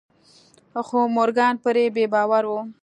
خو 0.87 0.99
مورګان 1.15 1.55
پرې 1.63 1.83
بې 1.95 2.05
باوره 2.13 2.47
و. 2.51 2.53